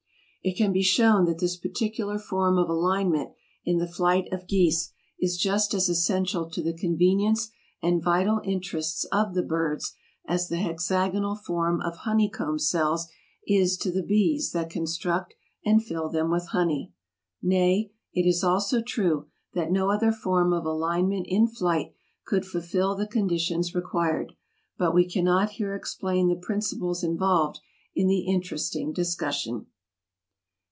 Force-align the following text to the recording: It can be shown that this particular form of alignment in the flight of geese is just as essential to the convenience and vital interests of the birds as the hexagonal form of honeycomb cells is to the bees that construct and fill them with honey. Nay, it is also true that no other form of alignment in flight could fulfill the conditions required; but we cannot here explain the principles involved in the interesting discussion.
It 0.43 0.57
can 0.57 0.73
be 0.73 0.81
shown 0.81 1.25
that 1.25 1.37
this 1.37 1.55
particular 1.55 2.17
form 2.17 2.57
of 2.57 2.67
alignment 2.67 3.29
in 3.63 3.77
the 3.77 3.87
flight 3.87 4.27
of 4.31 4.47
geese 4.47 4.91
is 5.19 5.37
just 5.37 5.75
as 5.75 5.87
essential 5.87 6.49
to 6.49 6.63
the 6.63 6.73
convenience 6.73 7.51
and 7.79 8.01
vital 8.01 8.41
interests 8.43 9.05
of 9.11 9.35
the 9.35 9.43
birds 9.43 9.93
as 10.25 10.47
the 10.49 10.57
hexagonal 10.57 11.35
form 11.35 11.79
of 11.81 11.95
honeycomb 11.97 12.57
cells 12.57 13.07
is 13.47 13.77
to 13.77 13.91
the 13.91 14.01
bees 14.01 14.51
that 14.51 14.71
construct 14.71 15.35
and 15.63 15.85
fill 15.85 16.09
them 16.09 16.31
with 16.31 16.47
honey. 16.47 16.91
Nay, 17.43 17.91
it 18.11 18.27
is 18.27 18.43
also 18.43 18.81
true 18.81 19.27
that 19.53 19.69
no 19.71 19.91
other 19.91 20.11
form 20.11 20.53
of 20.53 20.65
alignment 20.65 21.27
in 21.29 21.45
flight 21.45 21.93
could 22.25 22.47
fulfill 22.47 22.95
the 22.95 23.05
conditions 23.05 23.75
required; 23.75 24.33
but 24.75 24.95
we 24.95 25.07
cannot 25.07 25.51
here 25.51 25.75
explain 25.75 26.29
the 26.29 26.35
principles 26.35 27.03
involved 27.03 27.59
in 27.93 28.07
the 28.07 28.21
interesting 28.21 28.91
discussion. 28.91 29.67